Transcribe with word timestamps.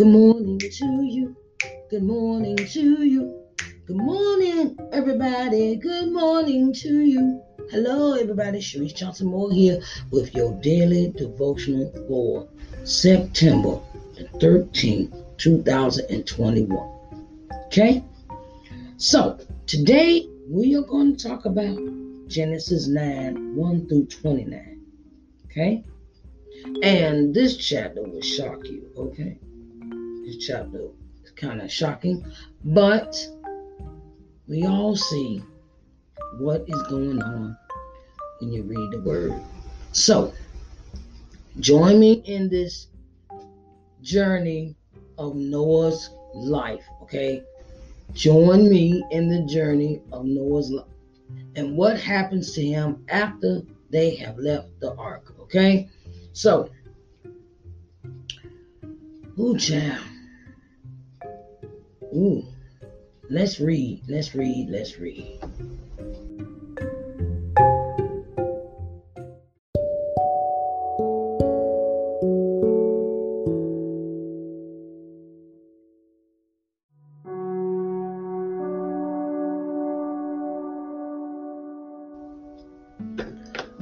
Good 0.00 0.08
morning 0.08 0.58
to 0.58 1.02
you. 1.02 1.36
Good 1.90 2.04
morning 2.04 2.56
to 2.56 3.04
you. 3.04 3.44
Good 3.86 3.98
morning, 3.98 4.78
everybody. 4.92 5.76
Good 5.76 6.10
morning 6.10 6.72
to 6.72 7.00
you. 7.00 7.42
Hello, 7.70 8.14
everybody. 8.14 8.60
Sharice 8.60 8.94
Johnson 8.94 9.26
Moore 9.26 9.52
here 9.52 9.78
with 10.10 10.34
your 10.34 10.58
daily 10.62 11.12
devotional 11.14 11.92
for 12.08 12.48
September 12.84 13.78
the 14.14 14.24
13th, 14.38 15.36
2021. 15.36 17.28
Okay? 17.66 18.02
So, 18.96 19.38
today 19.66 20.26
we 20.48 20.74
are 20.76 20.82
going 20.82 21.14
to 21.14 21.28
talk 21.28 21.44
about 21.44 21.78
Genesis 22.26 22.88
9 22.88 23.54
1 23.54 23.86
through 23.86 24.06
29. 24.06 24.80
Okay? 25.44 25.84
And 26.82 27.34
this 27.34 27.58
chapter 27.58 28.02
will 28.02 28.22
shock 28.22 28.66
you. 28.66 28.90
Okay? 28.96 29.36
This 30.30 30.46
chapter 30.46 30.90
is 31.24 31.32
kind 31.32 31.60
of 31.60 31.72
shocking, 31.72 32.24
but 32.64 33.16
we 34.46 34.64
all 34.64 34.94
see 34.94 35.42
what 36.38 36.64
is 36.68 36.80
going 36.84 37.20
on 37.20 37.56
when 38.38 38.52
you 38.52 38.62
read 38.62 38.92
the 38.92 39.00
word. 39.00 39.34
So, 39.90 40.32
join 41.58 41.98
me 41.98 42.22
in 42.26 42.48
this 42.48 42.86
journey 44.02 44.76
of 45.18 45.34
Noah's 45.34 46.10
life, 46.32 46.84
okay? 47.02 47.42
Join 48.12 48.70
me 48.70 49.02
in 49.10 49.28
the 49.28 49.52
journey 49.52 50.00
of 50.12 50.26
Noah's 50.26 50.70
life 50.70 50.86
and 51.56 51.76
what 51.76 51.98
happens 51.98 52.52
to 52.52 52.62
him 52.64 53.04
after 53.08 53.62
they 53.90 54.14
have 54.14 54.38
left 54.38 54.68
the 54.78 54.94
ark, 54.94 55.34
okay? 55.40 55.88
So, 56.34 56.70
ooh, 59.36 59.58
child. 59.58 60.04
Ooh, 62.12 62.44
let's 63.28 63.60
read, 63.60 64.02
let's 64.08 64.34
read, 64.34 64.68
let's 64.68 64.98
read. 64.98 65.38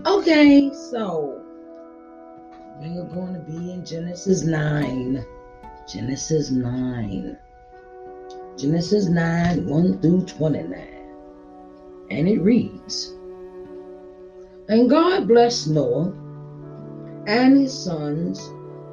Okay, 0.04 0.70
so 0.74 1.40
we 2.78 2.88
are 2.98 3.04
going 3.04 3.32
to 3.32 3.40
be 3.48 3.72
in 3.72 3.86
Genesis 3.86 4.42
9. 4.42 5.24
Genesis 5.90 6.50
9. 6.50 7.38
Genesis 8.58 9.06
9 9.06 9.66
1 9.66 10.00
through 10.00 10.22
29. 10.22 10.88
And 12.10 12.28
it 12.28 12.40
reads 12.40 13.14
And 14.68 14.90
God 14.90 15.28
blessed 15.28 15.68
Noah 15.68 16.12
and 17.28 17.60
his 17.60 17.72
sons 17.72 18.40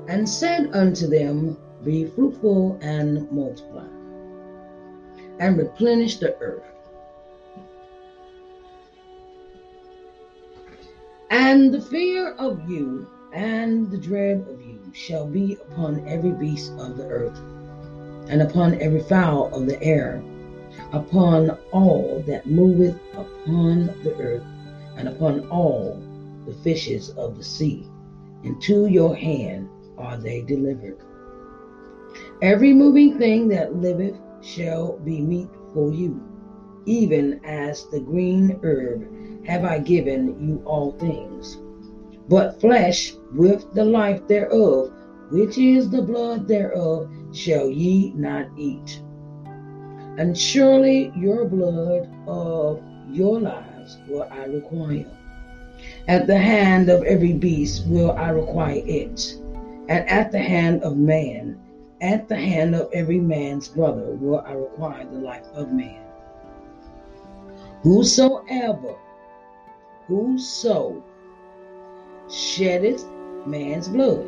and 0.08 0.30
said 0.30 0.70
unto 0.74 1.08
them, 1.08 1.58
Be 1.84 2.06
fruitful 2.06 2.78
and 2.84 3.32
multiply, 3.32 3.88
and 5.40 5.58
replenish 5.58 6.18
the 6.18 6.38
earth. 6.38 6.62
And 11.32 11.74
the 11.74 11.82
fear 11.82 12.34
of 12.34 12.70
you 12.70 13.08
and 13.34 13.90
the 13.90 13.98
dread 13.98 14.46
of 14.48 14.62
you 14.62 14.80
shall 14.94 15.26
be 15.26 15.54
upon 15.56 16.08
every 16.08 16.32
beast 16.32 16.72
of 16.78 16.98
the 16.98 17.08
earth, 17.08 17.40
and 18.30 18.42
upon 18.42 18.82
every 18.82 19.02
fowl 19.02 19.54
of 19.54 19.68
the 19.68 19.82
air, 19.82 20.24
upon 20.92 21.52
all 21.72 22.24
that 22.28 22.48
moveth 22.48 23.00
upon 23.14 23.88
the 24.04 24.16
earth, 24.20 24.44
and 24.98 25.08
upon 25.08 25.48
all 25.50 26.02
the 26.46 26.54
fishes 26.54 27.10
of 27.12 27.38
the 27.38 27.44
sea. 27.44 27.88
Into 28.44 28.86
your 28.88 29.16
hand 29.16 29.70
are 29.98 30.18
they 30.18 30.42
delivered. 30.42 30.98
Every 32.42 32.74
moving 32.74 33.18
thing 33.18 33.48
that 33.50 33.76
liveth 33.76 34.16
shall 34.42 34.98
be 35.00 35.22
meat 35.22 35.50
for 35.74 35.92
you, 35.92 36.22
even 36.86 37.42
as 37.44 37.88
the 37.88 38.00
green 38.00 38.60
herb 38.64 39.46
have 39.46 39.64
I 39.64 39.80
given 39.80 40.48
you 40.48 40.62
all 40.66 40.92
things. 40.94 41.58
But 42.28 42.60
flesh 42.60 43.14
with 43.34 43.72
the 43.74 43.86
life 43.86 44.28
thereof, 44.28 44.92
which 45.32 45.58
is 45.58 45.90
the 45.90 46.02
blood 46.02 46.48
thereof, 46.48 47.10
shall 47.36 47.70
ye 47.70 48.12
not 48.16 48.48
eat. 48.58 49.02
And 50.18 50.38
surely 50.38 51.12
your 51.16 51.46
blood 51.46 52.10
of 52.28 52.82
your 53.12 53.40
lives 53.40 53.98
will 54.08 54.28
I 54.32 54.46
require. 54.46 55.06
At 56.08 56.28
the 56.28 56.38
hand 56.38 56.90
of 56.90 57.04
every 57.04 57.34
beast 57.34 57.86
will 57.88 58.12
I 58.12 58.30
require 58.30 58.82
it, 58.86 59.36
and 59.90 60.08
at 60.10 60.32
the 60.32 60.40
hand 60.40 60.84
of 60.84 60.98
man, 60.98 61.60
at 62.02 62.28
the 62.30 62.36
hand 62.36 62.76
of 62.76 62.90
every 62.94 63.20
man's 63.20 63.68
brother 63.68 64.16
will 64.16 64.40
I 64.40 64.54
require 64.54 65.06
the 65.06 65.20
life 65.20 65.46
of 65.54 65.72
man. 65.72 66.02
Whosoever 67.82 68.96
Whoso 70.08 71.04
sheddeth 72.30 73.06
man's 73.48 73.88
blood, 73.88 74.28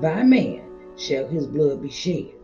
by 0.00 0.22
man 0.22 0.62
shall 0.96 1.26
his 1.26 1.46
blood 1.46 1.82
be 1.82 1.90
shed. 1.90 2.37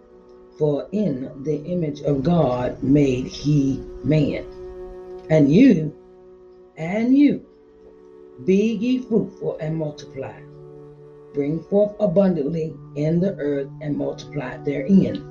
For 0.57 0.87
in 0.93 1.31
the 1.43 1.63
image 1.65 2.03
of 2.03 2.23
God 2.23 2.83
made 2.83 3.27
he 3.27 3.83
man. 4.05 4.45
And 5.29 5.53
you, 5.53 5.93
and 6.77 7.17
you, 7.17 7.45
be 8.45 8.75
ye 8.75 8.99
fruitful 8.99 9.57
and 9.59 9.77
multiply. 9.77 10.39
Bring 11.33 11.63
forth 11.65 11.97
abundantly 11.99 12.73
in 12.95 13.19
the 13.19 13.35
earth 13.37 13.69
and 13.81 13.97
multiply 13.97 14.57
therein. 14.59 15.25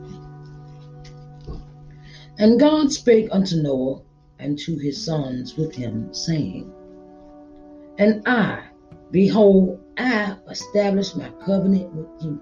And 2.38 2.60
God 2.60 2.92
spake 2.92 3.30
unto 3.32 3.62
Noah 3.62 4.02
and 4.40 4.60
to 4.60 4.78
his 4.78 5.02
sons 5.02 5.56
with 5.56 5.74
him, 5.74 6.14
saying, 6.14 6.70
and 7.98 8.24
I, 8.28 8.64
behold, 9.12 9.80
I 9.98 10.36
establish 10.50 11.16
my 11.16 11.30
covenant 11.46 11.94
with 11.94 12.08
you 12.24 12.42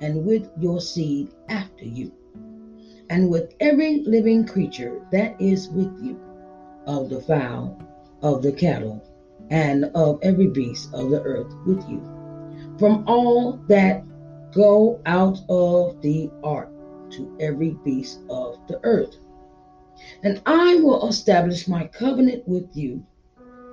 and 0.00 0.24
with 0.24 0.50
your 0.58 0.80
seed 0.80 1.32
after 1.48 1.84
you, 1.84 2.12
and 3.10 3.30
with 3.30 3.54
every 3.60 4.02
living 4.02 4.46
creature 4.46 5.00
that 5.12 5.40
is 5.40 5.68
with 5.68 5.92
you, 6.02 6.18
of 6.86 7.08
the 7.08 7.20
fowl, 7.20 7.80
of 8.22 8.42
the 8.42 8.52
cattle, 8.52 9.02
and 9.50 9.84
of 9.94 10.18
every 10.22 10.48
beast 10.48 10.92
of 10.92 11.10
the 11.10 11.22
earth 11.22 11.52
with 11.66 11.88
you, 11.88 12.00
from 12.78 13.04
all 13.06 13.60
that 13.68 14.04
go 14.52 15.00
out 15.06 15.38
of 15.48 16.00
the 16.02 16.30
ark 16.42 16.70
to 17.10 17.36
every 17.40 17.70
beast 17.84 18.20
of 18.28 18.58
the 18.68 18.80
earth. 18.84 19.16
And 20.22 20.42
I 20.46 20.76
will 20.76 21.08
establish 21.08 21.68
my 21.68 21.86
covenant 21.86 22.46
with 22.46 22.68
you 22.74 23.04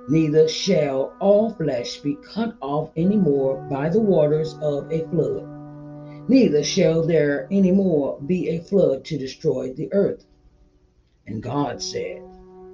neither 0.08 0.46
shall 0.48 1.12
all 1.18 1.50
flesh 1.54 1.98
be 1.98 2.16
cut 2.16 2.54
off 2.60 2.90
any 2.96 3.16
more 3.16 3.56
by 3.70 3.88
the 3.88 4.00
waters 4.00 4.54
of 4.60 4.90
a 4.92 5.06
flood, 5.08 5.46
neither 6.28 6.62
shall 6.62 7.06
there 7.06 7.46
any 7.50 7.70
more 7.70 8.18
be 8.20 8.48
a 8.48 8.60
flood 8.60 9.04
to 9.04 9.18
destroy 9.18 9.72
the 9.72 9.92
earth. 9.92 10.24
And 11.26 11.42
God 11.42 11.82
said, 11.82 12.22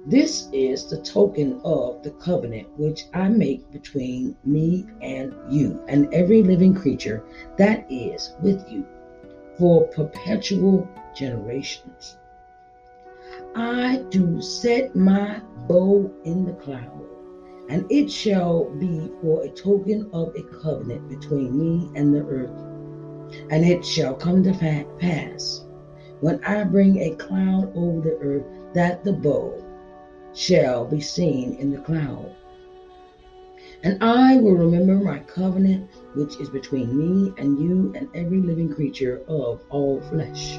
This 0.05 0.49
is 0.51 0.85
the 0.85 1.01
token 1.01 1.61
of 1.63 2.03
the 2.03 2.11
covenant 2.11 2.67
which 2.77 3.05
I 3.13 3.29
make 3.29 3.71
between 3.71 4.35
me 4.43 4.85
and 5.01 5.33
you 5.49 5.81
and 5.87 6.13
every 6.13 6.43
living 6.43 6.73
creature 6.73 7.23
that 7.57 7.85
is 7.91 8.33
with 8.41 8.63
you 8.69 8.85
for 9.57 9.87
perpetual 9.87 10.87
generations. 11.15 12.17
I 13.55 14.03
do 14.09 14.41
set 14.41 14.95
my 14.95 15.41
bow 15.67 16.11
in 16.23 16.45
the 16.45 16.53
cloud 16.53 17.01
and 17.69 17.89
it 17.89 18.11
shall 18.11 18.65
be 18.65 19.09
for 19.21 19.43
a 19.43 19.49
token 19.49 20.09
of 20.11 20.35
a 20.35 20.43
covenant 20.61 21.07
between 21.07 21.57
me 21.57 21.89
and 21.95 22.13
the 22.13 22.21
earth. 22.25 22.70
And 23.49 23.65
it 23.65 23.85
shall 23.85 24.13
come 24.13 24.43
to 24.43 24.53
pass 24.99 25.65
when 26.19 26.43
I 26.43 26.63
bring 26.63 26.97
a 26.99 27.15
cloud 27.15 27.71
over 27.75 28.01
the 28.01 28.17
earth 28.17 28.45
that 28.73 29.03
the 29.03 29.13
bow 29.13 29.53
shall 30.33 30.85
be 30.85 31.01
seen 31.01 31.55
in 31.55 31.71
the 31.71 31.79
cloud. 31.79 32.31
And 33.83 33.97
I 34.03 34.37
will 34.37 34.53
remember 34.53 34.95
my 34.95 35.19
covenant 35.19 35.89
which 36.13 36.39
is 36.39 36.49
between 36.49 36.95
me 36.97 37.33
and 37.37 37.59
you 37.59 37.91
and 37.95 38.07
every 38.13 38.39
living 38.41 38.73
creature 38.73 39.21
of 39.27 39.61
all 39.69 40.01
flesh. 40.01 40.57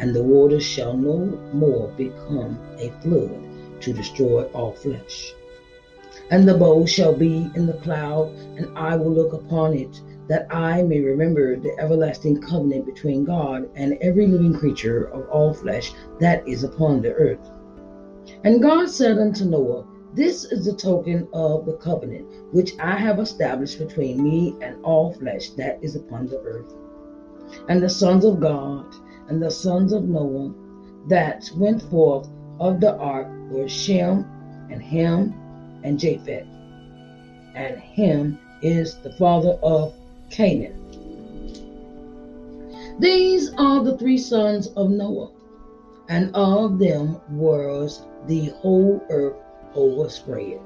And 0.00 0.14
the 0.14 0.22
waters 0.22 0.64
shall 0.64 0.96
no 0.96 1.18
more 1.52 1.88
become 1.96 2.58
a 2.78 2.90
flood 3.00 3.80
to 3.80 3.92
destroy 3.92 4.42
all 4.52 4.72
flesh 4.72 5.34
and 6.30 6.48
the 6.48 6.54
bow 6.54 6.86
shall 6.86 7.14
be 7.14 7.50
in 7.54 7.66
the 7.66 7.74
cloud, 7.74 8.28
and 8.56 8.66
I 8.76 8.96
will 8.96 9.12
look 9.12 9.32
upon 9.32 9.74
it 9.74 10.00
that 10.28 10.46
I 10.54 10.82
may 10.82 11.00
remember 11.00 11.56
the 11.56 11.78
everlasting 11.78 12.40
covenant 12.40 12.86
between 12.86 13.24
God 13.24 13.68
and 13.74 13.98
every 14.00 14.26
living 14.26 14.54
creature 14.54 15.04
of 15.12 15.28
all 15.28 15.52
flesh 15.52 15.92
that 16.20 16.46
is 16.48 16.64
upon 16.64 17.02
the 17.02 17.12
earth. 17.12 17.50
And 18.44 18.62
God 18.62 18.88
said 18.88 19.18
unto 19.18 19.44
Noah, 19.44 19.84
This 20.14 20.44
is 20.44 20.64
the 20.64 20.74
token 20.74 21.28
of 21.32 21.66
the 21.66 21.74
covenant 21.74 22.26
which 22.52 22.72
I 22.78 22.96
have 22.96 23.18
established 23.18 23.78
between 23.78 24.22
me 24.22 24.56
and 24.62 24.82
all 24.84 25.12
flesh 25.12 25.50
that 25.50 25.78
is 25.82 25.94
upon 25.96 26.26
the 26.26 26.40
earth. 26.40 26.72
And 27.68 27.82
the 27.82 27.90
sons 27.90 28.24
of 28.24 28.40
God 28.40 28.86
and 29.28 29.42
the 29.42 29.50
sons 29.50 29.92
of 29.92 30.04
Noah 30.04 30.54
that 31.08 31.50
went 31.56 31.82
forth 31.82 32.28
of 32.60 32.80
the 32.80 32.96
ark 32.96 33.28
were 33.50 33.68
Shem 33.68 34.24
and 34.70 34.82
Ham 34.82 35.34
and 35.84 35.98
Japheth. 35.98 36.46
And 37.54 37.78
Ham 37.78 38.38
is 38.62 38.96
the 39.02 39.12
father 39.12 39.58
of 39.62 39.94
Canaan. 40.34 40.74
These 42.98 43.52
are 43.56 43.84
the 43.84 43.96
three 43.96 44.18
sons 44.18 44.66
of 44.76 44.90
Noah, 44.90 45.30
and 46.08 46.34
of 46.34 46.80
them 46.80 47.20
was 47.30 48.02
the 48.26 48.46
whole 48.46 49.00
earth 49.10 49.36
overspread. 49.76 50.58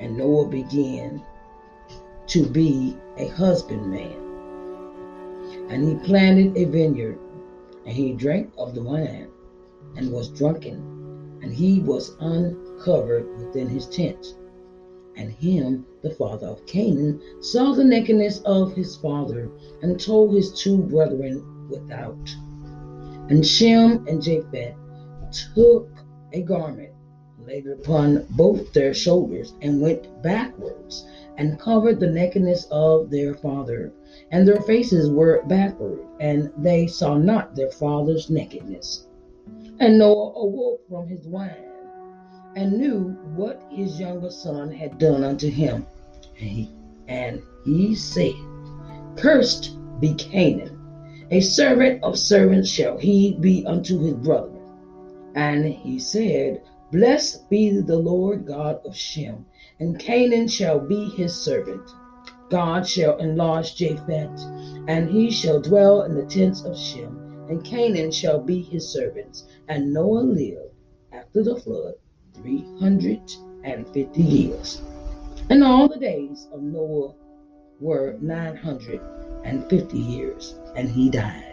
And 0.00 0.16
Noah 0.16 0.48
began 0.48 1.22
to 2.28 2.46
be 2.46 2.96
a 3.18 3.26
husbandman. 3.26 4.16
And 5.68 5.86
he 5.86 6.06
planted 6.06 6.56
a 6.56 6.64
vineyard, 6.64 7.18
and 7.84 7.94
he 7.94 8.12
drank 8.12 8.50
of 8.56 8.74
the 8.74 8.82
wine, 8.82 9.28
and 9.94 10.10
was 10.10 10.28
drunken, 10.28 11.38
and 11.42 11.52
he 11.52 11.80
was 11.80 12.16
uncovered 12.18 13.26
within 13.36 13.68
his 13.68 13.84
tent 13.84 14.34
and 15.18 15.32
Ham, 15.32 15.84
the 16.02 16.14
father 16.14 16.46
of 16.46 16.64
Canaan, 16.66 17.20
saw 17.40 17.72
the 17.72 17.84
nakedness 17.84 18.40
of 18.44 18.74
his 18.74 18.96
father 18.96 19.50
and 19.82 20.00
told 20.00 20.34
his 20.34 20.52
two 20.52 20.78
brethren 20.78 21.68
without. 21.68 22.34
And 23.28 23.44
Shem 23.44 24.06
and 24.06 24.22
Japheth 24.22 24.76
took 25.54 25.90
a 26.32 26.42
garment, 26.42 26.92
laid 27.44 27.66
it 27.66 27.80
upon 27.80 28.26
both 28.30 28.72
their 28.72 28.94
shoulders, 28.94 29.52
and 29.60 29.80
went 29.80 30.22
backwards 30.22 31.04
and 31.36 31.58
covered 31.58 32.00
the 32.00 32.10
nakedness 32.10 32.66
of 32.70 33.10
their 33.10 33.34
father. 33.34 33.92
And 34.30 34.46
their 34.46 34.60
faces 34.62 35.10
were 35.10 35.42
backward, 35.46 36.00
and 36.20 36.50
they 36.58 36.86
saw 36.86 37.16
not 37.18 37.54
their 37.54 37.70
father's 37.70 38.30
nakedness. 38.30 39.06
And 39.80 39.98
Noah 39.98 40.32
awoke 40.34 40.88
from 40.88 41.08
his 41.08 41.26
wine 41.26 41.67
and 42.58 42.76
knew 42.76 43.16
what 43.36 43.62
his 43.70 44.00
younger 44.00 44.32
son 44.32 44.72
had 44.72 44.98
done 44.98 45.22
unto 45.22 45.48
him. 45.48 45.86
And 46.40 46.48
he, 46.48 46.70
and 47.06 47.40
he 47.64 47.94
said, 47.94 48.34
Cursed 49.14 49.76
be 50.00 50.14
Canaan, 50.14 50.76
a 51.30 51.38
servant 51.38 52.02
of 52.02 52.18
servants 52.18 52.68
shall 52.68 52.98
he 52.98 53.34
be 53.34 53.64
unto 53.64 54.00
his 54.00 54.14
brother. 54.14 54.58
And 55.36 55.66
he 55.66 56.00
said, 56.00 56.60
Blessed 56.90 57.48
be 57.48 57.80
the 57.80 57.96
Lord 57.96 58.44
God 58.44 58.80
of 58.84 58.96
Shem, 58.96 59.46
and 59.78 59.96
Canaan 59.96 60.48
shall 60.48 60.80
be 60.80 61.10
his 61.10 61.32
servant. 61.32 61.88
God 62.50 62.88
shall 62.88 63.18
enlarge 63.18 63.76
Japheth, 63.76 64.42
and 64.88 65.08
he 65.08 65.30
shall 65.30 65.60
dwell 65.60 66.02
in 66.02 66.16
the 66.16 66.26
tents 66.26 66.64
of 66.64 66.76
Shem, 66.76 67.46
and 67.48 67.62
Canaan 67.62 68.10
shall 68.10 68.40
be 68.40 68.62
his 68.62 68.88
servants. 68.88 69.44
And 69.68 69.92
Noah 69.92 70.24
lived 70.24 70.74
after 71.12 71.44
the 71.44 71.54
flood 71.54 71.94
350 72.42 74.22
years. 74.22 74.82
And 75.50 75.64
all 75.64 75.88
the 75.88 75.98
days 75.98 76.48
of 76.52 76.62
Noah 76.62 77.14
were 77.80 78.16
950 78.20 79.98
years, 79.98 80.54
and 80.76 80.90
he 80.90 81.08
died. 81.10 81.47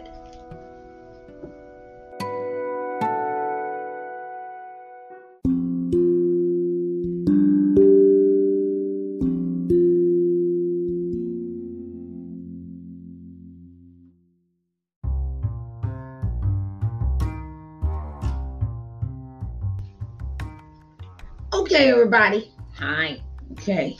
Everybody. 22.16 22.50
Hi. 22.78 23.20
Okay. 23.52 23.98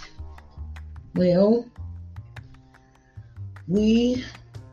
Well, 1.14 1.68
we 3.68 4.24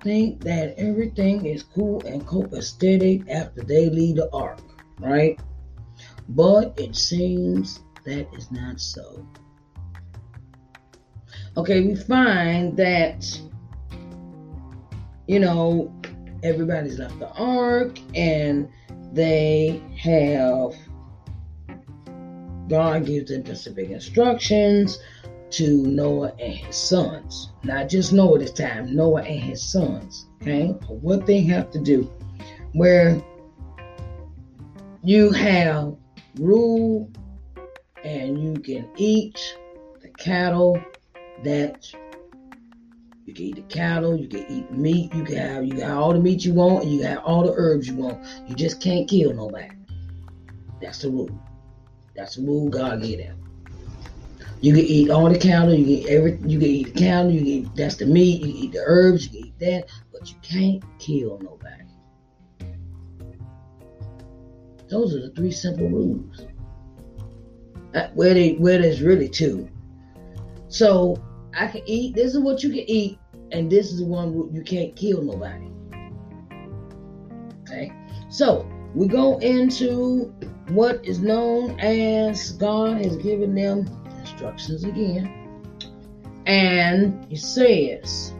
think 0.02 0.42
that 0.44 0.76
everything 0.78 1.46
is 1.46 1.64
cool 1.64 2.02
and 2.06 2.26
copacetic 2.26 3.30
after 3.30 3.62
they 3.62 3.90
leave 3.90 4.16
the 4.16 4.30
ark, 4.32 4.62
right? 5.00 5.38
But 6.30 6.74
it 6.80 6.96
seems 6.96 7.82
that 8.06 8.34
is 8.34 8.50
not 8.50 8.80
so. 8.80 9.28
Okay, 11.58 11.82
we 11.82 11.96
find 11.96 12.78
that, 12.78 13.26
you 15.28 15.40
know, 15.40 15.94
everybody's 16.44 16.98
left 16.98 17.20
the 17.20 17.30
ark 17.32 18.00
and 18.16 18.70
they 19.12 19.82
have 19.98 20.74
God 22.68 23.06
gives 23.06 23.32
them 23.32 23.46
specific 23.46 23.90
instructions 23.90 25.00
to 25.52 25.86
Noah 25.86 26.34
and 26.40 26.54
his 26.54 26.76
sons. 26.76 27.52
Not 27.64 27.90
just 27.90 28.12
Noah 28.12 28.40
this 28.40 28.52
time, 28.52 28.96
Noah 28.96 29.22
and 29.22 29.40
his 29.40 29.64
sons. 29.64 30.28
Okay? 30.42 30.68
What 30.88 31.26
they 31.26 31.42
have 31.42 31.72
to 31.72 31.80
do. 31.80 32.10
Where 32.74 33.22
you 35.04 35.32
have 35.32 35.96
rule 36.40 37.12
and 38.04 38.42
you 38.42 38.60
can 38.62 38.90
eat 38.98 39.58
the 40.02 40.10
cattle 40.10 40.82
that 41.44 41.94
you 43.26 43.34
can 43.34 43.46
eat 43.46 43.56
the 43.56 43.62
cattle, 43.64 44.18
you 44.18 44.28
can 44.28 44.46
eat 44.50 44.72
meat, 44.72 45.14
you 45.14 45.24
can 45.24 45.36
have 45.36 45.66
you 45.66 45.78
got 45.78 45.92
all 45.92 46.14
the 46.14 46.20
meat 46.20 46.44
you 46.44 46.54
want, 46.54 46.84
and 46.84 46.94
you 46.94 47.04
got 47.04 47.24
all 47.24 47.46
the 47.46 47.54
herbs 47.56 47.88
you 47.88 47.96
want. 47.96 48.26
You 48.48 48.56
just 48.56 48.82
can't 48.82 49.08
kill 49.08 49.34
nobody. 49.34 49.70
That's 50.82 51.02
the 51.02 51.10
rule. 51.10 51.30
That's 52.16 52.36
the 52.36 52.44
rule 52.44 52.70
God 52.70 53.02
gave 53.02 53.20
them. 53.20 53.40
You 54.62 54.74
can 54.74 54.86
eat 54.86 55.10
all 55.10 55.30
the 55.30 55.38
counter, 55.38 55.74
you 55.74 55.84
can 55.84 55.94
eat 55.94 56.08
every 56.08 56.32
you 56.46 56.60
can 56.60 56.70
eat 56.70 56.94
the 56.94 57.00
counter, 57.00 57.32
you 57.32 57.40
can 57.40 57.48
eat 57.48 57.76
that's 57.76 57.96
the 57.96 58.06
meat, 58.06 58.42
you 58.42 58.48
can 58.48 58.64
eat 58.64 58.72
the 58.72 58.84
herbs, 58.86 59.26
you 59.26 59.30
can 59.30 59.48
eat 59.48 59.60
that, 59.60 59.90
but 60.12 60.30
you 60.30 60.38
can't 60.42 60.84
kill 61.00 61.40
nobody. 61.40 61.84
Those 64.90 65.16
are 65.16 65.22
the 65.22 65.32
three 65.32 65.52
simple 65.52 65.90
rules. 65.90 66.46
Where 68.14 68.34
they 68.34 68.54
where 68.54 68.82
there's 68.82 69.02
really 69.02 69.28
two. 69.28 69.70
So 70.68 71.22
I 71.56 71.68
can 71.68 71.82
eat. 71.86 72.16
This 72.16 72.34
is 72.34 72.40
what 72.40 72.64
you 72.64 72.70
can 72.70 72.90
eat, 72.90 73.20
and 73.52 73.72
this 73.72 73.92
is 73.92 74.00
the 74.00 74.06
one 74.06 74.54
you 74.54 74.62
can't 74.62 74.96
kill 74.96 75.22
nobody. 75.22 75.70
Okay, 77.62 77.92
so 78.30 78.68
we 78.96 79.08
go 79.08 79.40
into 79.40 80.34
what 80.74 81.06
is 81.06 81.20
known 81.20 81.80
as 81.80 82.52
God 82.54 82.98
has 83.04 83.16
given 83.18 83.54
them 83.54 83.88
instructions 84.20 84.84
again. 84.84 85.32
And 86.46 87.26
he 87.30 87.36
says, 87.36 88.34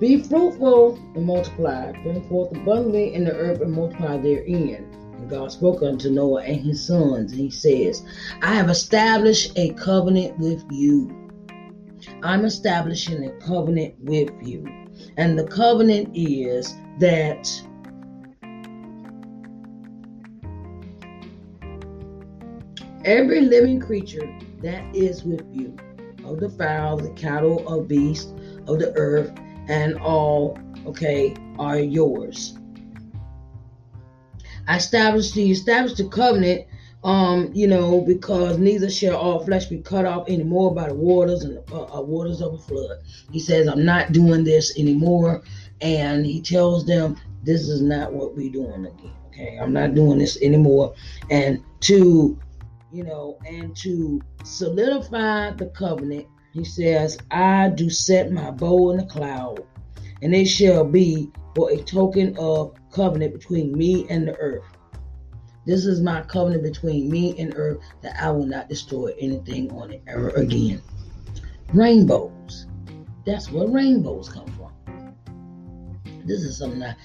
Be 0.00 0.22
fruitful 0.22 0.98
and 1.14 1.26
multiply, 1.26 1.92
bring 2.02 2.26
forth 2.28 2.52
abundantly 2.52 3.12
in 3.14 3.24
the 3.24 3.32
earth 3.32 3.60
and 3.60 3.72
multiply 3.72 4.16
therein. 4.16 4.86
And 5.18 5.28
God 5.28 5.52
spoke 5.52 5.82
unto 5.82 6.08
Noah 6.08 6.42
and 6.42 6.58
his 6.58 6.82
sons, 6.82 7.32
and 7.32 7.40
he 7.40 7.50
says, 7.50 8.02
I 8.40 8.54
have 8.54 8.70
established 8.70 9.58
a 9.58 9.74
covenant 9.74 10.38
with 10.38 10.64
you. 10.70 11.19
I'm 12.22 12.44
establishing 12.44 13.24
a 13.24 13.30
covenant 13.46 13.94
with 14.00 14.30
you. 14.42 14.66
And 15.16 15.38
the 15.38 15.46
covenant 15.46 16.10
is 16.14 16.74
that 16.98 17.48
every 23.04 23.40
living 23.40 23.80
creature 23.80 24.28
that 24.62 24.84
is 24.94 25.24
with 25.24 25.44
you, 25.52 25.76
of 26.24 26.40
the 26.40 26.50
fowl, 26.50 26.96
the 26.96 27.10
cattle, 27.10 27.66
of 27.66 27.88
beast, 27.88 28.34
of 28.66 28.78
the 28.78 28.92
earth, 28.96 29.32
and 29.68 29.98
all, 29.98 30.58
okay, 30.86 31.34
are 31.58 31.78
yours. 31.78 32.56
I 34.66 34.76
established 34.76 35.34
the 35.34 35.50
established 35.50 35.96
the 35.96 36.08
covenant, 36.08 36.66
um, 37.02 37.50
you 37.54 37.66
know, 37.66 38.02
because 38.02 38.58
neither 38.58 38.90
shall 38.90 39.16
all 39.16 39.44
flesh 39.44 39.66
be 39.66 39.78
cut 39.78 40.04
off 40.04 40.28
anymore 40.28 40.74
by 40.74 40.88
the 40.88 40.94
waters 40.94 41.44
and 41.44 41.56
the 41.56 41.74
uh, 41.74 41.98
uh, 41.98 42.02
waters 42.02 42.40
of 42.40 42.54
a 42.54 42.58
flood. 42.58 42.98
He 43.30 43.40
says, 43.40 43.68
I'm 43.68 43.84
not 43.84 44.12
doing 44.12 44.44
this 44.44 44.78
anymore 44.78 45.42
and 45.80 46.26
he 46.26 46.40
tells 46.40 46.86
them 46.86 47.16
this 47.42 47.68
is 47.68 47.80
not 47.80 48.12
what 48.12 48.36
we're 48.36 48.52
doing 48.52 48.86
again. 48.86 49.12
Okay, 49.28 49.58
I'm 49.58 49.72
not 49.72 49.94
doing 49.94 50.18
this 50.18 50.40
anymore. 50.42 50.94
And 51.30 51.62
to 51.80 52.38
you 52.92 53.04
know, 53.04 53.38
and 53.46 53.76
to 53.76 54.20
solidify 54.44 55.52
the 55.52 55.66
covenant, 55.66 56.26
he 56.52 56.64
says, 56.64 57.16
I 57.30 57.68
do 57.68 57.88
set 57.88 58.32
my 58.32 58.50
bow 58.50 58.90
in 58.90 58.96
the 58.96 59.06
cloud, 59.06 59.60
and 60.22 60.34
it 60.34 60.46
shall 60.46 60.84
be 60.84 61.30
for 61.54 61.70
a 61.70 61.76
token 61.76 62.36
of 62.36 62.74
covenant 62.90 63.32
between 63.32 63.76
me 63.76 64.06
and 64.10 64.26
the 64.26 64.36
earth. 64.38 64.64
This 65.66 65.84
is 65.84 66.00
my 66.00 66.22
covenant 66.22 66.62
between 66.62 67.10
me 67.10 67.38
and 67.38 67.52
earth 67.54 67.80
that 68.00 68.16
I 68.20 68.30
will 68.30 68.46
not 68.46 68.68
destroy 68.68 69.12
anything 69.18 69.70
on 69.72 69.90
it 69.90 70.02
ever 70.06 70.30
again. 70.30 70.80
Rainbows. 71.74 72.66
That's 73.26 73.50
where 73.50 73.68
rainbows 73.68 74.30
come 74.30 74.46
from. 74.46 75.14
This 76.24 76.42
is 76.42 76.56
something 76.56 76.82
I, 76.82 76.96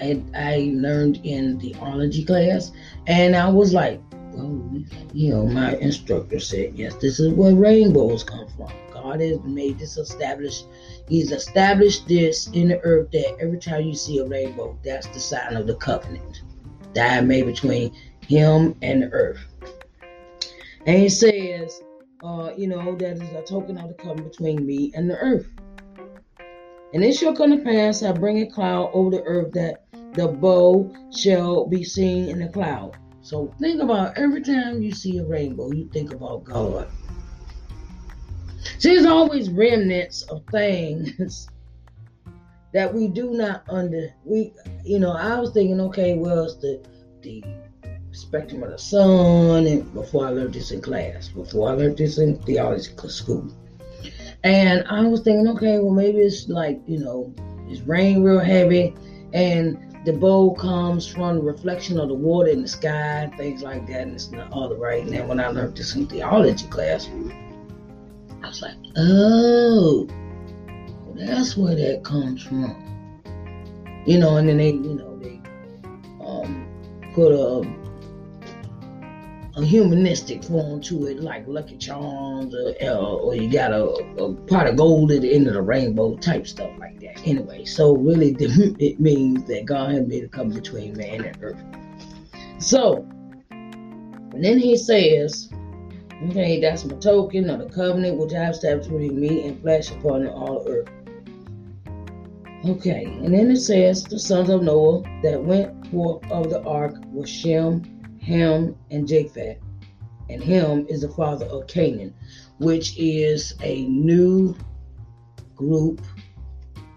I, 0.00 0.22
I 0.34 0.70
learned 0.74 1.20
in 1.24 1.58
the 1.58 1.72
theology 1.72 2.24
class, 2.24 2.72
and 3.06 3.36
I 3.36 3.48
was 3.48 3.72
like, 3.72 4.00
well, 4.12 4.82
you 5.12 5.30
know, 5.30 5.46
my 5.46 5.76
instructor 5.76 6.40
said, 6.40 6.74
yes, 6.74 6.94
this 6.96 7.20
is 7.20 7.32
where 7.32 7.54
rainbows 7.54 8.24
come 8.24 8.48
from. 8.56 8.72
God 8.92 9.20
has 9.20 9.40
made 9.44 9.78
this 9.78 9.96
established. 9.96 10.66
He's 11.08 11.30
established 11.30 12.08
this 12.08 12.48
in 12.48 12.68
the 12.68 12.80
earth 12.80 13.10
that 13.12 13.36
every 13.40 13.58
time 13.58 13.84
you 13.84 13.94
see 13.94 14.18
a 14.18 14.26
rainbow, 14.26 14.76
that's 14.84 15.06
the 15.08 15.20
sign 15.20 15.56
of 15.56 15.66
the 15.66 15.76
covenant 15.76 16.42
that 16.94 17.18
I 17.18 17.20
made 17.20 17.46
between 17.46 17.94
him 18.26 18.76
and 18.82 19.02
the 19.02 19.10
earth. 19.10 19.40
And 20.86 20.98
he 20.98 21.08
says, 21.08 21.82
uh, 22.22 22.52
you 22.56 22.66
know, 22.66 22.96
that 22.96 23.16
is 23.16 23.30
a 23.32 23.42
token 23.42 23.78
of 23.78 23.88
the 23.88 23.94
covenant 23.94 24.30
between 24.30 24.66
me 24.66 24.92
and 24.94 25.10
the 25.10 25.16
earth. 25.16 25.48
And 26.92 27.04
it 27.04 27.14
shall 27.14 27.34
come 27.34 27.56
to 27.56 27.62
pass, 27.62 28.02
I 28.02 28.12
bring 28.12 28.38
a 28.42 28.50
cloud 28.50 28.90
over 28.92 29.10
the 29.10 29.22
earth 29.22 29.52
that 29.52 29.84
the 30.14 30.28
bow 30.28 30.92
shall 31.16 31.66
be 31.66 31.84
seen 31.84 32.28
in 32.28 32.40
the 32.40 32.48
cloud. 32.48 32.96
So 33.22 33.54
think 33.60 33.80
about 33.80 34.18
every 34.18 34.42
time 34.42 34.82
you 34.82 34.92
see 34.92 35.18
a 35.18 35.24
rainbow, 35.24 35.70
you 35.70 35.88
think 35.92 36.12
about 36.12 36.44
God. 36.44 36.88
See, 38.78 38.94
there's 38.94 39.06
always 39.06 39.50
remnants 39.50 40.22
of 40.22 40.42
things 40.50 41.48
that 42.72 42.92
we 42.92 43.08
do 43.08 43.32
not 43.32 43.64
under. 43.68 44.14
We, 44.24 44.52
you 44.84 44.98
know, 44.98 45.12
I 45.12 45.38
was 45.38 45.52
thinking, 45.52 45.80
okay, 45.80 46.16
well, 46.16 46.44
it's 46.44 46.56
the 46.56 46.82
the 47.22 47.44
spectrum 48.12 48.62
of 48.62 48.70
the 48.70 48.78
sun, 48.78 49.66
and 49.66 49.92
before 49.92 50.26
I 50.26 50.30
learned 50.30 50.54
this 50.54 50.70
in 50.70 50.80
class, 50.80 51.28
before 51.28 51.70
I 51.70 51.72
learned 51.74 51.98
this 51.98 52.18
in 52.18 52.38
theology 52.42 52.90
school, 53.08 53.52
and 54.44 54.84
I 54.88 55.06
was 55.06 55.20
thinking, 55.20 55.48
okay, 55.48 55.78
well, 55.78 55.92
maybe 55.94 56.18
it's 56.18 56.48
like 56.48 56.80
you 56.86 56.98
know, 56.98 57.34
it's 57.68 57.82
rain 57.82 58.22
real 58.22 58.40
heavy, 58.40 58.94
and 59.32 59.78
the 60.06 60.12
bow 60.12 60.54
comes 60.54 61.06
from 61.06 61.36
the 61.36 61.42
reflection 61.42 61.98
of 62.00 62.08
the 62.08 62.14
water 62.14 62.50
in 62.50 62.62
the 62.62 62.68
sky, 62.68 63.30
things 63.36 63.62
like 63.62 63.86
that, 63.88 64.02
and 64.02 64.14
it's 64.14 64.30
not 64.30 64.50
all 64.52 64.68
the 64.68 64.76
right. 64.76 65.02
And 65.02 65.12
then 65.12 65.28
when 65.28 65.40
I 65.40 65.48
learned 65.48 65.76
this 65.76 65.94
in 65.94 66.06
theology 66.06 66.66
class, 66.68 67.08
I 68.42 68.48
was 68.48 68.62
like, 68.62 68.76
oh, 68.96 70.08
that's 71.26 71.56
where 71.56 71.74
that 71.74 72.02
comes 72.04 72.42
from. 72.42 72.76
You 74.06 74.18
know, 74.18 74.36
and 74.36 74.48
then 74.48 74.56
they, 74.56 74.70
you 74.70 74.94
know, 74.94 75.18
they 75.18 75.40
um, 76.24 76.66
put 77.14 77.32
a 77.32 77.80
a 79.56 79.64
humanistic 79.64 80.44
form 80.44 80.80
to 80.80 81.06
it, 81.06 81.20
like 81.20 81.46
Lucky 81.46 81.76
Charms, 81.76 82.54
or, 82.54 82.74
or 82.82 83.34
you 83.34 83.50
got 83.50 83.72
a, 83.72 83.84
a, 83.84 84.34
pot 84.46 84.66
of 84.66 84.76
gold 84.76 85.10
at 85.10 85.22
the 85.22 85.34
end 85.34 85.48
of 85.48 85.54
the 85.54 85.62
rainbow 85.62 86.16
type 86.16 86.46
stuff 86.46 86.70
like 86.78 87.00
that. 87.00 87.20
Anyway, 87.26 87.64
so 87.64 87.96
really 87.96 88.36
it 88.38 89.00
means 89.00 89.44
that 89.48 89.64
God 89.66 89.92
had 89.92 90.08
made 90.08 90.24
a 90.24 90.28
covenant 90.28 90.62
between 90.62 90.96
man 90.96 91.24
and 91.24 91.38
earth. 91.42 91.62
So, 92.58 93.06
and 93.50 94.44
then 94.44 94.58
he 94.58 94.76
says, 94.76 95.50
okay, 96.28 96.60
that's 96.60 96.84
my 96.84 96.96
token 96.96 97.50
of 97.50 97.58
the 97.58 97.68
covenant 97.74 98.18
which 98.18 98.32
I 98.32 98.44
have 98.44 98.54
established 98.54 98.90
between 98.90 99.20
me 99.20 99.46
and 99.48 99.60
flesh 99.60 99.90
upon 99.90 100.26
all 100.28 100.64
earth. 100.68 100.88
Okay, 102.62 103.04
and 103.04 103.32
then 103.32 103.50
it 103.50 103.56
says 103.56 104.04
the 104.04 104.18
sons 104.18 104.50
of 104.50 104.62
Noah 104.62 105.02
that 105.22 105.42
went 105.42 105.86
forth 105.86 106.30
of 106.30 106.50
the 106.50 106.62
ark 106.64 106.94
were 107.06 107.26
Shem, 107.26 108.18
Ham, 108.20 108.76
and 108.90 109.08
Japheth. 109.08 109.56
And 110.28 110.44
Ham 110.44 110.84
is 110.86 111.00
the 111.00 111.08
father 111.08 111.46
of 111.46 111.66
Canaan, 111.68 112.12
which 112.58 112.98
is 112.98 113.54
a 113.62 113.86
new 113.86 114.54
group 115.56 116.02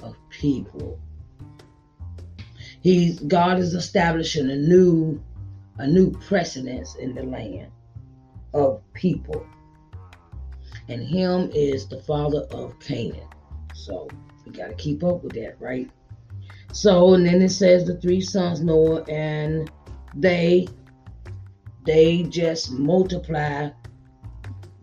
of 0.02 0.18
people. 0.30 1.00
He's 2.82 3.20
God 3.22 3.58
is 3.58 3.74
establishing 3.74 4.50
a 4.52 4.58
new 4.58 5.24
a 5.78 5.88
new 5.88 6.12
precedence 6.12 6.96
in 6.96 7.16
the 7.16 7.24
land 7.24 7.72
of 8.54 8.82
people. 8.92 9.46
And 10.90 11.02
Ham 11.08 11.50
is 11.54 11.88
the 11.88 12.02
father 12.02 12.42
of 12.52 12.78
Canaan. 12.80 13.30
So 13.74 14.10
we 14.46 14.52
got 14.52 14.68
to 14.68 14.76
keep 14.76 15.04
up 15.04 15.24
with 15.24 15.34
that, 15.34 15.56
right? 15.60 15.90
So, 16.72 17.14
and 17.14 17.26
then 17.26 17.42
it 17.42 17.50
says 17.50 17.86
the 17.86 17.98
three 17.98 18.22
sons 18.22 18.62
Noah, 18.62 19.04
and 19.04 19.72
they 20.16 20.68
they 21.86 22.24
just 22.24 22.72
multiply, 22.72 23.70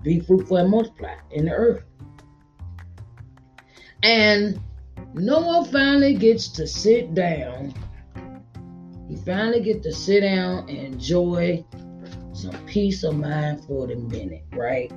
be 0.02 0.20
fruitful 0.20 0.58
and 0.58 0.70
multiply 0.70 1.14
in 1.30 1.46
the 1.46 1.52
earth. 1.52 1.84
And 4.02 4.60
Noah 5.14 5.64
finally 5.64 6.14
gets 6.14 6.48
to 6.48 6.66
sit 6.66 7.14
down. 7.14 7.74
He 9.08 9.16
finally 9.16 9.60
gets 9.60 9.82
to 9.84 9.92
sit 9.92 10.20
down 10.20 10.68
and 10.68 10.78
enjoy 10.78 11.64
some 12.32 12.52
peace 12.66 13.02
of 13.02 13.16
mind 13.16 13.64
for 13.64 13.86
the 13.86 13.96
minute, 13.96 14.44
right? 14.52 14.92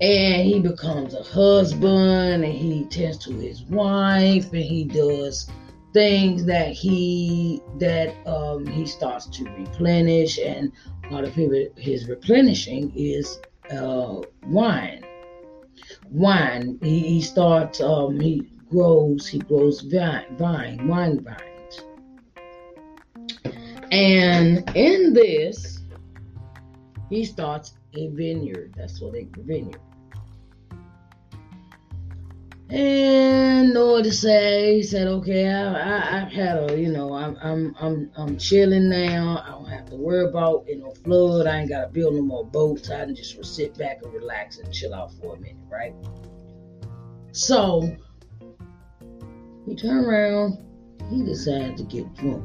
And 0.00 0.46
he 0.46 0.60
becomes 0.60 1.14
a 1.14 1.22
husband 1.22 2.44
and 2.44 2.52
he 2.52 2.84
tends 2.86 3.18
to 3.18 3.32
his 3.32 3.62
wife 3.62 4.52
and 4.52 4.62
he 4.62 4.84
does 4.84 5.48
things 5.94 6.44
that 6.44 6.72
he 6.72 7.62
that 7.78 8.12
um, 8.26 8.66
he 8.66 8.84
starts 8.84 9.26
to 9.26 9.44
replenish. 9.44 10.38
And 10.38 10.72
part 11.08 11.24
of 11.24 11.32
his 11.32 12.08
replenishing 12.08 12.92
is 12.94 13.38
uh, 13.70 14.20
wine. 14.46 15.04
Wine 16.10 16.78
he, 16.82 16.98
he 16.98 17.22
starts 17.22 17.80
um, 17.80 18.20
he 18.20 18.48
grows 18.70 19.26
he 19.26 19.38
grows 19.38 19.80
vine, 19.82 20.36
vine 20.36 20.86
wine 20.88 21.24
vines. 21.24 21.84
And 23.92 24.68
in 24.76 25.12
this 25.14 25.82
he 27.08 27.24
starts 27.24 27.74
a 27.96 28.08
vineyard 28.08 28.74
that's 28.76 29.00
what 29.00 29.14
a 29.14 29.26
vineyard 29.38 29.80
and 32.70 33.72
know 33.74 33.92
what 33.92 34.04
to 34.04 34.12
say. 34.12 34.76
He 34.76 34.82
said, 34.82 35.06
"Okay, 35.06 35.48
I, 35.48 36.20
have 36.20 36.32
had 36.32 36.70
a, 36.70 36.80
you 36.80 36.90
know, 36.90 37.12
I'm, 37.12 37.36
I'm, 37.42 37.76
I'm, 37.78 38.10
I'm 38.16 38.38
chilling 38.38 38.88
now. 38.88 39.44
I 39.46 39.50
don't 39.50 39.68
have 39.68 39.86
to 39.90 39.96
worry 39.96 40.26
about 40.26 40.64
you 40.66 40.78
know 40.78 40.90
flood. 41.04 41.46
I 41.46 41.60
ain't 41.60 41.68
got 41.68 41.82
to 41.82 41.88
build 41.88 42.14
no 42.14 42.22
more 42.22 42.44
boats. 42.44 42.90
I 42.90 43.04
can 43.04 43.14
just 43.14 43.44
sit 43.44 43.76
back 43.76 44.02
and 44.02 44.12
relax 44.12 44.58
and 44.58 44.72
chill 44.72 44.94
out 44.94 45.12
for 45.14 45.36
a 45.36 45.38
minute, 45.38 45.56
right?" 45.70 45.94
So 47.32 47.96
he 49.66 49.76
turned 49.76 50.06
around. 50.06 50.58
He 51.10 51.22
decided 51.22 51.76
to 51.76 51.84
get 51.84 52.12
drunk. 52.14 52.44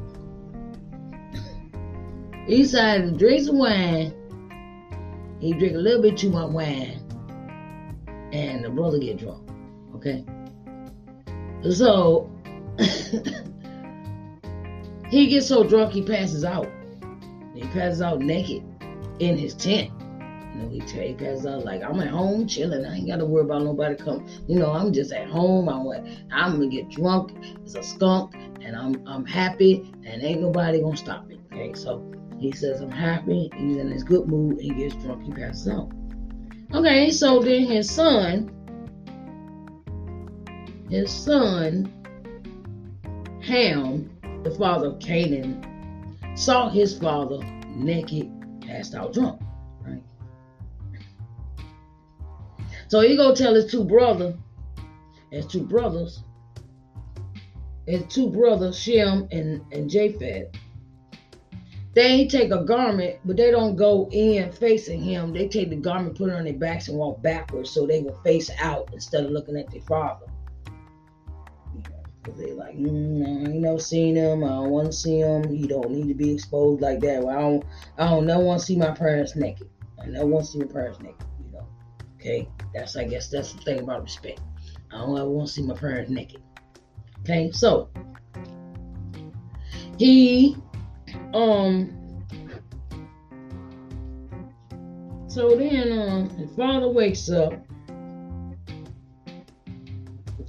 he 2.46 2.62
decided 2.62 3.12
to 3.12 3.18
drink 3.18 3.46
some 3.46 3.58
wine. 3.58 4.14
He 5.40 5.52
drink 5.54 5.74
a 5.74 5.78
little 5.78 6.02
bit 6.02 6.18
too 6.18 6.30
much 6.30 6.50
wine, 6.52 7.02
and 8.32 8.64
the 8.64 8.68
brother 8.68 8.98
get 8.98 9.16
drunk. 9.16 9.48
Okay. 9.96 10.24
So 11.72 12.30
he 15.10 15.26
gets 15.28 15.46
so 15.46 15.64
drunk 15.64 15.92
he 15.92 16.02
passes 16.02 16.44
out. 16.44 16.68
He 17.54 17.62
passes 17.68 18.02
out 18.02 18.20
naked 18.20 18.62
in 19.18 19.36
his 19.36 19.54
tent. 19.54 19.90
You 20.54 20.62
know, 20.62 20.68
he, 20.68 20.80
he 20.80 21.14
passes 21.14 21.46
out 21.46 21.64
like 21.64 21.82
I'm 21.82 22.00
at 22.00 22.08
home 22.08 22.46
chilling. 22.46 22.84
I 22.84 22.96
ain't 22.96 23.06
got 23.06 23.16
to 23.16 23.24
worry 23.24 23.44
about 23.44 23.62
nobody 23.62 23.96
come. 23.96 24.26
You 24.46 24.58
know, 24.58 24.72
I'm 24.72 24.92
just 24.92 25.12
at 25.12 25.28
home. 25.28 25.68
I'm 25.68 25.86
I'm 26.32 26.52
gonna 26.52 26.68
get 26.68 26.90
drunk 26.90 27.32
as 27.64 27.74
a 27.76 27.82
skunk, 27.82 28.34
and 28.34 28.76
I'm 28.76 29.02
I'm 29.06 29.24
happy, 29.24 29.90
and 30.04 30.22
ain't 30.22 30.42
nobody 30.42 30.82
gonna 30.82 30.96
stop 30.96 31.26
me. 31.26 31.40
Okay, 31.52 31.72
so 31.74 32.04
he 32.40 32.52
says 32.52 32.80
I'm 32.80 32.90
happy. 32.90 33.50
He's 33.56 33.76
in 33.76 33.90
his 33.90 34.02
good 34.02 34.26
mood. 34.28 34.60
He 34.60 34.70
gets 34.70 34.94
drunk. 34.96 35.22
He 35.22 35.32
passes 35.32 35.68
out. 35.68 35.90
Okay, 36.74 37.10
so 37.10 37.40
then 37.40 37.64
his 37.64 37.90
son 37.90 38.50
his 40.90 41.12
son, 41.12 41.88
Ham, 43.42 44.10
the 44.42 44.50
father 44.50 44.88
of 44.88 44.98
Canaan, 44.98 45.64
saw 46.34 46.68
his 46.68 46.98
father 46.98 47.38
naked, 47.68 48.28
passed 48.60 48.96
out 48.96 49.12
drunk. 49.12 49.40
Right? 49.86 50.02
So 52.88 53.00
he 53.00 53.16
go 53.16 53.32
tell 53.36 53.54
his 53.54 53.70
two 53.70 53.84
brother, 53.84 54.36
his 55.30 55.46
two 55.46 55.62
brothers, 55.62 56.24
his 57.86 58.02
two 58.08 58.28
brothers, 58.28 58.76
Shem 58.76 59.28
and, 59.30 59.64
and 59.70 59.88
Japheth. 59.88 60.48
They 61.94 62.26
take 62.26 62.52
a 62.52 62.64
garment, 62.64 63.18
but 63.24 63.36
they 63.36 63.50
don't 63.50 63.74
go 63.74 64.08
in 64.12 64.52
facing 64.52 65.02
him. 65.02 65.32
They 65.32 65.48
take 65.48 65.70
the 65.70 65.76
garment, 65.76 66.16
put 66.16 66.30
it 66.30 66.34
on 66.34 66.44
their 66.44 66.54
backs, 66.54 66.88
and 66.88 66.96
walk 66.96 67.20
backwards 67.22 67.70
so 67.70 67.86
they 67.86 68.00
will 68.00 68.20
face 68.22 68.50
out 68.60 68.90
instead 68.92 69.24
of 69.24 69.32
looking 69.32 69.56
at 69.56 69.70
their 69.70 69.82
father. 69.82 70.26
Cause 72.22 72.36
they 72.36 72.52
like, 72.52 72.76
mm, 72.76 73.24
I 73.24 73.50
ain't 73.50 73.62
never 73.62 73.78
seen 73.78 74.14
him. 74.14 74.44
I 74.44 74.48
don't 74.48 74.70
want 74.70 74.86
to 74.88 74.92
see 74.92 75.20
him. 75.20 75.48
He 75.48 75.66
don't 75.66 75.90
need 75.90 76.08
to 76.08 76.14
be 76.14 76.34
exposed 76.34 76.82
like 76.82 77.00
that. 77.00 77.22
Well, 77.22 77.36
I 77.36 77.40
don't, 77.40 77.64
I 77.96 78.04
don't 78.10 78.26
never 78.26 78.44
want 78.44 78.60
to 78.60 78.66
see 78.66 78.76
my 78.76 78.90
parents 78.90 79.36
naked. 79.36 79.70
I 80.02 80.06
never 80.06 80.26
want 80.26 80.44
to 80.44 80.52
see 80.52 80.58
my 80.58 80.66
parents 80.66 81.00
naked. 81.00 81.24
You 81.46 81.52
know, 81.52 81.66
okay. 82.16 82.46
That's 82.74 82.94
I 82.94 83.04
guess 83.04 83.28
that's 83.28 83.54
the 83.54 83.62
thing 83.62 83.80
about 83.80 84.02
respect. 84.02 84.40
I 84.92 84.98
don't 84.98 85.16
ever 85.16 85.30
want 85.30 85.48
to 85.48 85.54
see 85.54 85.62
my 85.62 85.74
parents 85.74 86.10
naked. 86.10 86.42
Okay, 87.20 87.50
so 87.52 87.88
he, 89.98 90.56
um, 91.34 91.96
so 95.28 95.56
then 95.56 95.92
um, 95.92 96.30
his 96.30 96.54
father 96.56 96.88
wakes 96.88 97.30
up 97.30 97.54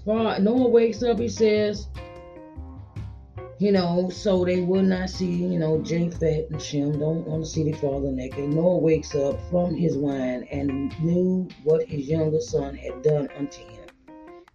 Father, 0.06 0.42
Noah 0.42 0.70
wakes 0.70 1.04
up, 1.04 1.20
he 1.20 1.30
says, 1.30 1.88
you 3.60 3.72
know, 3.72 4.10
so 4.10 4.44
they 4.44 4.62
will 4.62 4.82
not 4.82 5.12
see, 5.12 5.32
you 5.32 5.60
know, 5.60 5.80
Japheth 5.84 6.50
and 6.50 6.60
Shem 6.60 6.98
don't 6.98 7.28
want 7.28 7.46
to 7.46 7.50
see 7.50 7.64
their 7.70 7.80
father 7.80 8.12
naked. 8.12 8.50
Noah 8.50 8.80
wakes 8.80 9.14
up 9.14 9.40
from 9.52 9.76
his 9.76 9.96
wine 9.96 10.48
and 10.52 11.00
knew 11.04 11.48
what 11.64 11.88
his 11.88 12.08
younger 12.08 12.42
son 12.42 12.76
had 12.76 13.04
done 13.04 13.30
unto 13.38 13.62
him. 13.62 13.81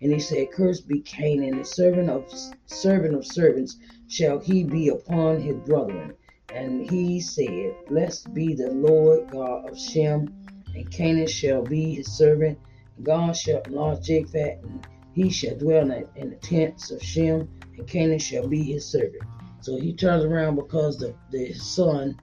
And 0.01 0.13
he 0.13 0.21
said, 0.21 0.53
Cursed 0.53 0.87
be 0.87 1.01
Canaan, 1.01 1.59
the 1.59 1.65
servant 1.65 2.11
of 2.11 2.31
servant 2.67 3.15
of 3.15 3.27
servants 3.27 3.79
shall 4.09 4.39
he 4.39 4.65
be 4.65 4.89
upon 4.89 5.41
his 5.41 5.57
brethren. 5.65 6.15
And 6.55 6.87
he 6.87 7.21
said, 7.21 7.75
Blessed 7.89 8.33
be 8.35 8.55
the 8.55 8.71
Lord 8.73 9.31
God 9.31 9.71
of 9.71 9.79
Shem, 9.79 10.33
and 10.75 10.91
Canaan 10.91 11.27
shall 11.27 11.63
be 11.63 11.95
his 11.95 12.13
servant. 12.13 12.59
God 13.03 13.37
shall 13.37 13.63
enlarge 13.63 14.07
Japheth 14.07 14.63
and 14.63 14.87
he 15.13 15.31
shall 15.31 15.57
dwell 15.57 15.91
in 15.91 16.31
the 16.31 16.37
tents 16.37 16.91
of 16.91 17.03
Shem, 17.03 17.49
and 17.79 17.87
Canaan 17.87 18.19
shall 18.19 18.47
be 18.47 18.63
his 18.63 18.85
servant. 18.85 19.23
So 19.63 19.77
he 19.77 19.95
turns 19.95 20.25
around 20.25 20.57
because 20.57 20.99
the, 20.99 21.15
the 21.31 21.55
son, 21.55 22.21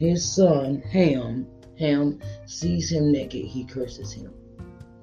his 0.00 0.34
son 0.34 0.82
Ham, 0.90 1.46
Ham 1.78 2.18
sees 2.46 2.90
him 2.90 3.12
naked, 3.12 3.46
he 3.46 3.64
curses 3.64 4.12
him. 4.12 4.34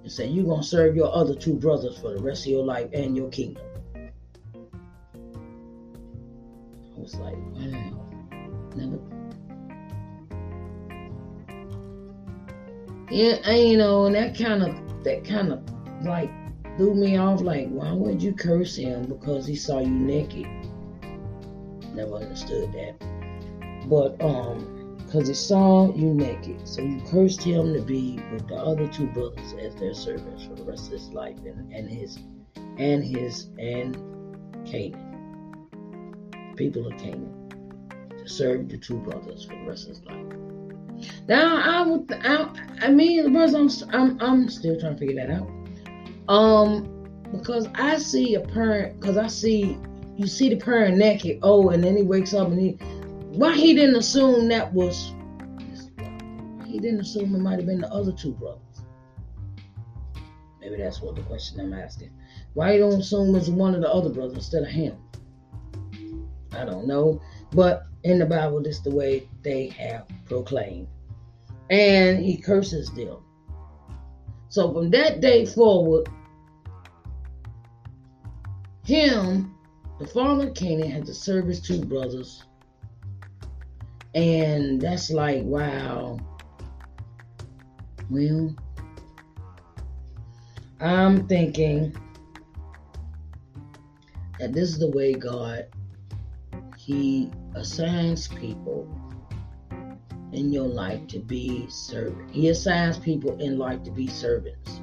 And 0.09 0.15
say, 0.15 0.25
You're 0.25 0.45
gonna 0.45 0.63
serve 0.63 0.95
your 0.95 1.15
other 1.15 1.35
two 1.35 1.53
brothers 1.53 1.99
for 1.99 2.15
the 2.15 2.23
rest 2.23 2.47
of 2.47 2.51
your 2.51 2.63
life 2.63 2.89
and 2.93 3.15
your 3.15 3.29
kingdom. 3.29 3.63
I 6.95 6.99
was 6.99 7.13
like, 7.13 7.35
wow. 7.53 8.07
Never 8.75 8.99
yeah, 13.11 13.51
you 13.51 13.77
know, 13.77 14.05
and 14.05 14.15
that 14.15 14.35
kind 14.35 14.63
of 14.63 15.03
that 15.03 15.23
kind 15.23 15.53
of 15.53 15.61
like 16.03 16.31
threw 16.77 16.95
me 16.95 17.17
off 17.17 17.41
like 17.41 17.67
why 17.67 17.91
would 17.91 18.19
you 18.23 18.33
curse 18.33 18.75
him 18.75 19.03
because 19.03 19.45
he 19.45 19.55
saw 19.55 19.79
you 19.79 19.91
naked 19.91 20.47
never 21.93 22.15
understood 22.15 22.71
that 22.71 22.95
but 23.87 24.19
um 24.23 24.78
because 25.09 25.27
he 25.27 25.33
saw 25.33 25.91
you 25.95 26.13
naked 26.13 26.67
so 26.67 26.81
you 26.81 27.01
cursed 27.09 27.41
him 27.41 27.73
to 27.73 27.81
be 27.81 28.21
with 28.31 28.47
the 28.47 28.55
other 28.55 28.87
two 28.87 29.07
brothers 29.07 29.53
as 29.59 29.75
their 29.75 29.93
servants 29.93 30.45
for 30.45 30.53
the 30.53 30.63
rest 30.63 30.85
of 30.87 30.93
his 30.93 31.09
life 31.09 31.37
and, 31.45 31.73
and 31.73 31.89
his 31.89 32.19
and 32.77 33.03
his 33.03 33.47
and 33.57 33.95
canaan 34.67 35.65
people 36.55 36.85
of 36.85 36.93
canaan 36.99 37.33
to 38.19 38.29
serve 38.29 38.69
the 38.69 38.77
two 38.77 38.97
brothers 38.97 39.45
for 39.45 39.55
the 39.55 39.63
rest 39.63 39.89
of 39.89 39.95
his 39.95 40.05
life 40.05 40.49
now 41.27 41.57
I 41.57 41.87
would, 41.87 42.11
I, 42.11 42.49
I 42.81 42.91
mean, 42.91 43.23
the 43.23 43.31
person 43.31 43.89
I'm, 43.93 44.19
I'm, 44.19 44.21
I'm 44.21 44.49
still 44.49 44.77
trying 44.77 44.95
to 44.95 44.99
figure 44.99 45.15
that 45.15 45.31
out. 45.31 45.49
Um, 46.27 47.07
because 47.31 47.69
I 47.75 47.97
see 47.97 48.35
a 48.35 48.41
parent, 48.41 48.99
because 48.99 49.15
I 49.15 49.27
see 49.27 49.77
you 50.17 50.27
see 50.27 50.49
the 50.49 50.57
parent 50.57 50.97
naked. 50.97 51.39
Oh, 51.41 51.69
and 51.69 51.81
then 51.81 51.95
he 51.95 52.03
wakes 52.03 52.33
up 52.33 52.49
and 52.49 52.59
he, 52.59 52.77
why 53.33 53.55
he 53.55 53.73
didn't 53.73 53.95
assume 53.95 54.47
that 54.49 54.73
was, 54.73 55.13
he 56.65 56.79
didn't 56.79 57.01
assume 57.01 57.35
it 57.35 57.39
might 57.39 57.57
have 57.57 57.65
been 57.65 57.81
the 57.81 57.91
other 57.91 58.11
two 58.11 58.33
brothers. 58.33 58.61
Maybe 60.59 60.77
that's 60.77 61.01
what 61.01 61.15
the 61.15 61.21
question 61.21 61.59
I'm 61.59 61.73
asking. 61.73 62.11
Why 62.53 62.73
you 62.73 62.79
don't 62.79 62.99
assume 62.99 63.35
it's 63.35 63.47
one 63.47 63.75
of 63.75 63.81
the 63.81 63.91
other 63.91 64.09
brothers 64.09 64.35
instead 64.35 64.63
of 64.63 64.69
Ham? 64.69 64.97
I 66.51 66.65
don't 66.65 66.87
know, 66.87 67.21
but 67.51 67.83
in 68.03 68.19
the 68.19 68.25
Bible, 68.25 68.61
this 68.61 68.77
is 68.77 68.83
the 68.83 68.95
way 68.95 69.27
they 69.43 69.67
have 69.69 70.07
proclaimed, 70.25 70.87
and 71.69 72.23
he 72.23 72.37
curses 72.37 72.91
them. 72.91 73.17
So 74.49 74.73
from 74.73 74.89
that 74.91 75.21
day 75.21 75.45
forward, 75.45 76.09
him, 78.83 79.53
the 79.99 80.07
father 80.07 80.49
Canaan, 80.49 80.89
had 80.89 81.05
to 81.05 81.13
serve 81.13 81.45
his 81.45 81.61
two 81.61 81.85
brothers. 81.85 82.43
And 84.15 84.81
that's 84.81 85.11
like, 85.11 85.43
wow. 85.43 86.17
Well, 88.09 88.55
I'm 90.79 91.27
thinking 91.27 91.95
that 94.39 94.53
this 94.53 94.69
is 94.69 94.79
the 94.79 94.89
way 94.89 95.13
God 95.13 95.67
He 96.77 97.29
assigns 97.55 98.27
people 98.27 98.87
in 100.31 100.51
your 100.51 100.67
life 100.67 101.05
to 101.07 101.19
be 101.19 101.67
servants. 101.69 102.33
He 102.33 102.49
assigns 102.49 102.97
people 102.97 103.39
in 103.39 103.57
life 103.57 103.83
to 103.83 103.91
be 103.91 104.07
servants. 104.07 104.81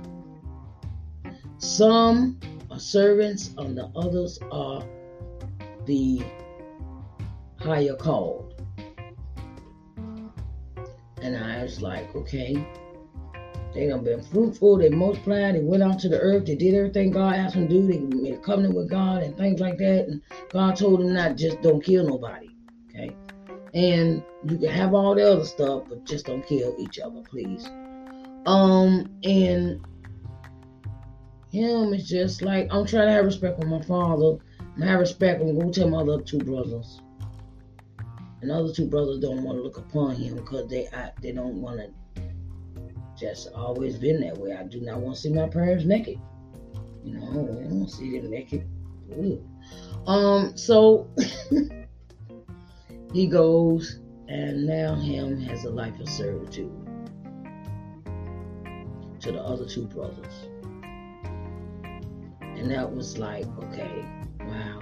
Some 1.58 2.38
are 2.70 2.78
servants, 2.78 3.50
and 3.58 3.76
the 3.76 3.86
others 3.96 4.38
are 4.52 4.84
the 5.86 6.22
higher 7.58 7.94
called. 7.94 8.45
And 11.66 11.72
I 11.72 11.74
was 11.74 11.82
like, 11.82 12.14
okay, 12.14 12.66
they 13.74 13.88
done 13.88 14.04
been 14.04 14.22
fruitful, 14.22 14.78
they 14.78 14.88
multiplied, 14.88 15.56
they 15.56 15.60
went 15.60 15.82
out 15.82 15.98
to 16.00 16.08
the 16.08 16.20
earth, 16.20 16.46
they 16.46 16.54
did 16.54 16.74
everything 16.74 17.10
God 17.10 17.34
asked 17.34 17.54
them 17.54 17.68
to 17.68 17.74
do, 17.74 17.86
they 17.88 17.98
made 17.98 18.34
a 18.34 18.38
covenant 18.38 18.76
with 18.76 18.88
God 18.88 19.24
and 19.24 19.36
things 19.36 19.58
like 19.60 19.78
that. 19.78 20.06
And 20.06 20.22
God 20.52 20.76
told 20.76 21.00
them 21.00 21.12
not 21.12 21.36
just 21.36 21.60
don't 21.62 21.82
kill 21.82 22.06
nobody. 22.06 22.54
Okay. 22.88 23.16
And 23.74 24.22
you 24.48 24.58
can 24.58 24.68
have 24.68 24.94
all 24.94 25.16
the 25.16 25.28
other 25.28 25.44
stuff, 25.44 25.84
but 25.88 26.04
just 26.04 26.26
don't 26.26 26.46
kill 26.46 26.76
each 26.78 27.00
other, 27.00 27.22
please. 27.22 27.66
Um, 28.46 29.10
and 29.24 29.80
Ham 31.52 31.92
is 31.94 32.08
just 32.08 32.42
like 32.42 32.68
I'm 32.70 32.86
trying 32.86 33.08
to 33.08 33.12
have 33.12 33.24
respect 33.24 33.60
for 33.60 33.66
my 33.66 33.82
father. 33.82 34.38
I 34.80 34.86
have 34.86 35.00
respect. 35.00 35.40
I'm 35.40 35.58
gonna 35.58 35.72
tell 35.72 35.88
my 35.88 35.98
other 35.98 36.22
two 36.22 36.38
brothers. 36.38 37.00
And 38.46 38.52
other 38.52 38.72
two 38.72 38.86
brothers 38.86 39.18
don't 39.18 39.42
want 39.42 39.58
to 39.58 39.62
look 39.62 39.76
upon 39.76 40.14
Ham 40.14 40.36
because 40.36 40.68
they 40.70 40.86
I, 40.92 41.10
they 41.20 41.32
don't 41.32 41.60
want 41.60 41.80
to. 41.80 41.90
Just 43.18 43.48
always 43.52 43.96
been 43.96 44.20
that 44.20 44.38
way. 44.38 44.52
I 44.52 44.62
do 44.62 44.80
not 44.82 45.00
want 45.00 45.16
to 45.16 45.20
see 45.20 45.30
my 45.30 45.48
parents 45.48 45.84
naked. 45.84 46.20
You 47.02 47.14
know, 47.14 47.28
I 47.28 47.34
don't 47.34 47.70
want 47.70 47.88
to 47.88 47.96
see 47.96 48.16
them 48.16 48.30
naked. 48.30 48.64
Ooh. 49.18 49.44
Um. 50.06 50.56
So 50.56 51.10
he 53.12 53.26
goes, 53.26 53.98
and 54.28 54.64
now 54.64 54.94
him 54.94 55.40
has 55.40 55.64
a 55.64 55.70
life 55.70 55.98
of 55.98 56.08
servitude 56.08 56.70
to 59.22 59.32
the 59.32 59.40
other 59.40 59.66
two 59.66 59.86
brothers. 59.86 60.46
And 62.42 62.70
that 62.70 62.94
was 62.94 63.18
like, 63.18 63.46
okay, 63.64 64.04
wow. 64.38 64.78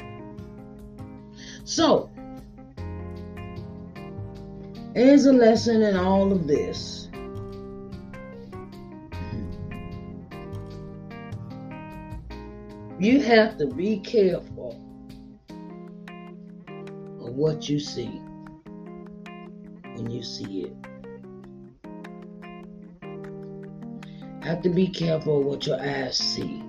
So, 1.64 2.10
here's 4.94 5.26
a 5.26 5.32
lesson 5.32 5.82
in 5.82 5.96
all 5.96 6.32
of 6.32 6.46
this. 6.46 7.08
You 12.98 13.20
have 13.20 13.58
to 13.58 13.66
be 13.66 13.98
careful 13.98 14.80
of 17.20 17.34
what 17.34 17.68
you 17.68 17.80
see 17.80 18.20
when 19.96 20.10
you 20.10 20.22
see 20.22 20.62
it. 20.62 20.76
Have 24.44 24.62
to 24.62 24.68
be 24.68 24.86
careful 24.86 25.40
of 25.40 25.46
what 25.46 25.66
your 25.66 25.80
eyes 25.80 26.16
see 26.16 26.62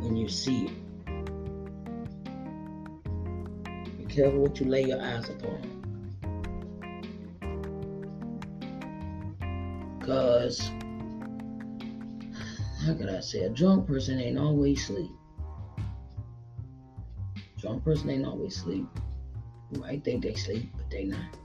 when 0.00 0.16
you 0.16 0.28
see 0.28 0.66
it. 0.66 0.72
Be 3.98 4.04
careful 4.04 4.40
what 4.40 4.60
you 4.60 4.66
lay 4.66 4.84
your 4.84 5.02
eyes 5.02 5.28
upon. 5.28 5.81
Because, 10.02 10.58
how 12.84 12.92
could 12.94 13.08
I 13.08 13.20
say, 13.20 13.44
a 13.44 13.48
drunk 13.48 13.86
person 13.86 14.18
ain't 14.18 14.36
always 14.36 14.84
sleep. 14.84 15.12
Drunk 17.60 17.84
person 17.84 18.10
ain't 18.10 18.26
always 18.26 18.56
sleep. 18.56 18.84
You 19.70 19.80
might 19.80 20.02
think 20.02 20.24
they 20.24 20.34
sleep, 20.34 20.72
but 20.76 20.90
they 20.90 21.04
not. 21.04 21.38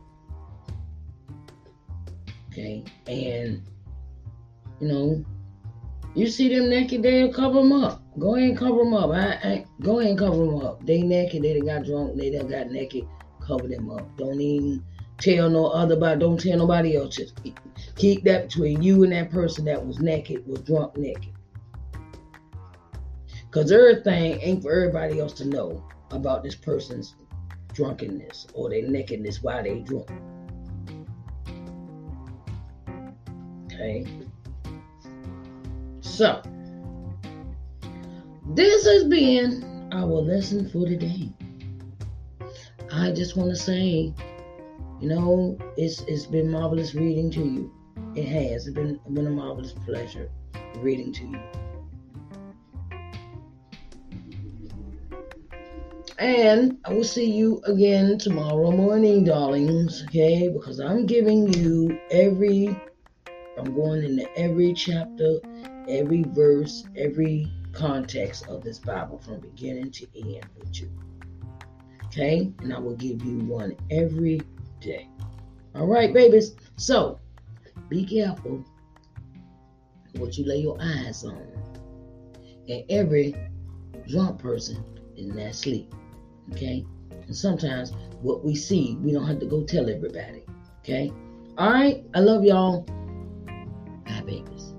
Okay, 2.50 2.84
and 3.06 3.62
you 4.82 4.88
know, 4.88 5.26
you 6.16 6.26
see 6.26 6.50
them 6.50 6.68
naked, 6.68 7.04
they'll 7.04 7.32
cover 7.32 7.60
them 7.60 7.72
up. 7.72 8.02
Go 8.18 8.38
ahead 8.38 8.50
and 8.50 8.58
cover 8.58 8.80
them 8.80 8.96
up. 8.96 9.12
I, 9.12 9.34
I, 9.48 9.66
go 9.82 10.00
ahead 10.00 10.10
and 10.10 10.20
cover 10.20 10.36
them 10.36 10.66
up. 10.66 10.84
They 10.84 11.04
naked, 11.04 11.44
they 11.44 11.54
done 11.54 11.68
got 11.68 11.86
drunk, 11.86 12.18
they 12.18 12.32
done 12.32 12.48
got 12.48 12.72
naked. 12.72 13.08
Cover 13.40 13.68
them 13.68 13.92
up. 13.92 14.18
Don't 14.18 14.42
even 14.42 14.84
tell 15.20 15.48
no 15.48 15.68
other 15.68 15.94
about. 15.96 16.18
Don't 16.18 16.40
tell 16.40 16.58
nobody 16.58 16.98
else. 16.98 17.16
Just 17.16 17.40
keep, 17.98 18.24
that 18.24 18.48
between 18.48 18.82
you 18.82 19.04
and 19.04 19.12
that 19.12 19.32
person 19.32 19.66
that 19.66 19.86
was 19.86 20.00
naked, 20.00 20.48
was 20.48 20.62
drunk 20.62 20.98
naked. 20.98 21.34
Cause 23.52 23.72
everything 23.72 24.40
ain't 24.42 24.62
for 24.62 24.72
everybody 24.72 25.20
else 25.20 25.34
to 25.34 25.46
know 25.46 25.84
about 26.12 26.44
this 26.44 26.56
person's 26.56 27.16
drunkenness 27.74 28.48
or 28.54 28.70
their 28.70 28.88
nakedness 28.88 29.42
while 29.42 29.64
they 29.64 29.80
drunk. 29.80 30.10
Okay. 33.66 34.06
So, 36.02 36.42
this 38.54 38.86
has 38.86 39.04
been 39.06 39.90
our 39.92 40.06
lesson 40.06 40.70
for 40.70 40.88
today. 40.88 41.30
I 42.92 43.12
just 43.12 43.38
want 43.38 43.50
to 43.52 43.56
say, 43.56 44.14
you 45.00 45.08
know, 45.08 45.58
it's 45.78 46.02
it's 46.02 46.26
been 46.26 46.50
marvelous 46.50 46.96
reading 46.96 47.30
to 47.32 47.42
you. 47.42 47.77
It 48.18 48.26
has. 48.30 48.66
It's 48.66 48.74
been 48.74 49.00
been 49.12 49.28
a 49.28 49.30
marvelous 49.30 49.74
pleasure 49.86 50.32
reading 50.78 51.14
to 51.14 51.24
you. 51.28 51.40
And 56.18 56.80
I 56.84 56.94
will 56.94 57.04
see 57.04 57.30
you 57.32 57.62
again 57.66 58.18
tomorrow 58.18 58.72
morning, 58.72 59.24
darlings. 59.24 60.04
Okay, 60.06 60.50
because 60.50 60.80
I'm 60.80 61.06
giving 61.06 61.54
you 61.54 62.00
every 62.10 62.76
I'm 63.56 63.76
going 63.76 64.04
into 64.04 64.28
every 64.36 64.74
chapter, 64.74 65.38
every 65.88 66.24
verse, 66.24 66.86
every 66.96 67.52
context 67.72 68.48
of 68.48 68.64
this 68.64 68.80
Bible 68.80 69.20
from 69.20 69.42
beginning 69.42 69.92
to 69.92 70.08
end 70.16 70.48
with 70.58 70.82
you. 70.82 70.90
Okay? 72.06 72.52
And 72.62 72.74
I 72.74 72.80
will 72.80 72.96
give 72.96 73.24
you 73.24 73.38
one 73.42 73.76
every 73.92 74.42
day. 74.82 75.08
All 75.76 75.86
right, 75.86 76.12
babies. 76.12 76.56
So 76.78 77.20
be 77.90 78.06
careful 78.06 78.64
what 80.16 80.38
you 80.38 80.46
lay 80.46 80.58
your 80.58 80.78
eyes 80.82 81.24
on. 81.24 81.48
And 82.68 82.84
every 82.90 83.36
drunk 84.08 84.40
person 84.40 84.84
is 85.16 85.28
not 85.28 85.56
sleep. 85.56 85.94
Okay? 86.54 86.86
And 87.12 87.36
sometimes 87.36 87.94
what 88.22 88.44
we 88.44 88.56
see, 88.56 88.98
we 89.02 89.12
don't 89.12 89.28
have 89.28 89.40
to 89.40 89.46
go 89.46 89.64
tell 89.64 89.90
everybody. 89.90 90.44
Okay? 90.80 91.12
All 91.58 91.72
right. 91.72 92.04
I 92.14 92.20
love 92.20 92.44
y'all 92.44 92.86
Bye, 94.08 94.22
babies. 94.26 94.74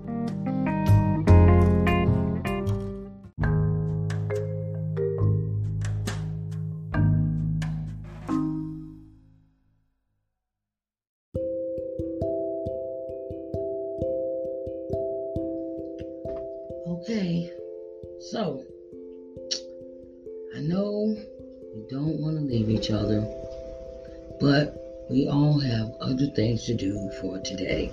Each 22.89 22.95
other, 22.95 23.21
but 24.39 24.75
we 25.09 25.27
all 25.27 25.59
have 25.59 25.91
other 26.01 26.27
things 26.27 26.65
to 26.65 26.75
do 26.75 27.11
for 27.21 27.39
today. 27.39 27.91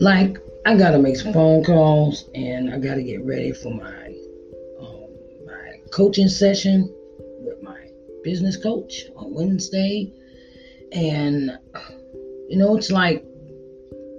Like, 0.00 0.38
I 0.66 0.76
gotta 0.76 0.98
make 0.98 1.16
some 1.16 1.32
phone 1.32 1.62
calls 1.64 2.28
and 2.34 2.72
I 2.72 2.78
gotta 2.78 3.02
get 3.02 3.24
ready 3.24 3.52
for 3.52 3.72
my 3.72 4.14
um, 4.80 5.08
my 5.46 5.78
coaching 5.90 6.28
session 6.28 6.92
with 7.40 7.62
my 7.62 7.88
business 8.22 8.56
coach 8.56 9.04
on 9.16 9.34
Wednesday. 9.34 10.12
And 10.92 11.52
you 12.48 12.56
know, 12.56 12.76
it's 12.76 12.90
like 12.90 13.24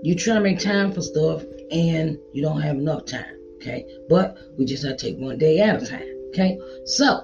you 0.04 0.16
try 0.16 0.36
to 0.36 0.42
make 0.42 0.60
time 0.60 0.92
for 0.92 1.02
stuff 1.02 1.44
and 1.72 2.18
you 2.34 2.42
don't 2.42 2.62
have 2.62 2.78
enough 2.78 3.06
time. 3.06 3.36
Okay, 3.56 3.86
but 4.08 4.38
we 4.58 4.66
just 4.66 4.84
to 4.84 4.96
take 4.96 5.18
one 5.18 5.40
day 5.40 5.60
at 5.60 5.82
a 5.82 5.86
time. 5.86 6.08
Okay, 6.30 6.60
so 6.86 7.24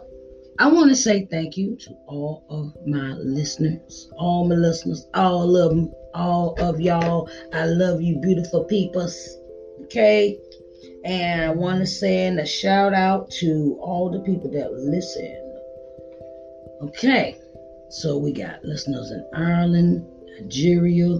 I 0.62 0.68
want 0.68 0.90
to 0.90 0.96
say 0.96 1.26
thank 1.26 1.58
you 1.58 1.76
to 1.76 1.92
all 2.06 2.46
of 2.48 2.88
my 2.88 3.14
listeners, 3.14 4.10
all 4.16 4.48
my 4.48 4.54
listeners, 4.54 5.08
all 5.16 5.58
of 5.58 5.72
them 5.72 5.92
all 6.14 6.54
of 6.60 6.80
y'all. 6.80 7.28
I 7.52 7.66
love 7.66 8.00
you, 8.00 8.18
beautiful 8.18 8.66
peoples. 8.66 9.38
Okay. 9.86 10.38
And 11.04 11.42
I 11.42 11.50
want 11.50 11.80
to 11.80 11.88
send 11.88 12.40
a 12.40 12.46
shout 12.46 12.94
out 12.94 13.32
to 13.40 13.76
all 13.82 14.12
the 14.12 14.20
people 14.20 14.52
that 14.52 14.72
listen. 14.74 15.36
Okay. 16.84 17.38
So 17.90 18.20
we 18.20 18.32
got 18.32 18.64
listeners 18.64 19.10
in 19.10 19.26
Ireland, 19.34 20.06
Nigeria, 20.40 21.18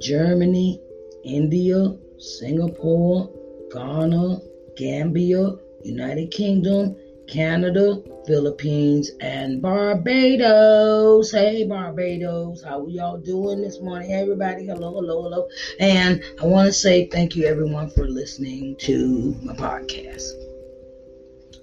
Germany, 0.00 0.80
India, 1.24 1.94
Singapore, 2.18 3.30
Ghana, 3.72 4.40
Gambia, 4.76 5.52
United 5.84 6.32
Kingdom, 6.32 6.96
Canada, 7.28 8.02
Philippines, 8.28 9.10
and 9.20 9.62
Barbados. 9.62 11.32
Hey, 11.32 11.64
Barbados, 11.64 12.62
how 12.62 12.86
y'all 12.86 13.16
doing 13.16 13.62
this 13.62 13.80
morning? 13.80 14.12
Everybody, 14.12 14.66
hello, 14.66 14.92
hello, 14.92 15.22
hello. 15.22 15.48
And 15.80 16.22
I 16.38 16.44
want 16.44 16.66
to 16.66 16.72
say 16.72 17.08
thank 17.08 17.34
you, 17.34 17.46
everyone, 17.46 17.88
for 17.88 18.06
listening 18.06 18.76
to 18.80 19.34
my 19.42 19.54
podcast. 19.54 20.28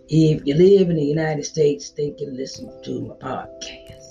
If 0.09 0.41
you 0.47 0.55
live 0.55 0.89
in 0.89 0.95
the 0.95 1.05
United 1.05 1.45
States, 1.45 1.93
thank 1.95 2.19
you 2.19 2.29
for 2.29 2.33
listening 2.33 2.81
to 2.83 3.01
my 3.01 3.15
podcast. 3.15 4.05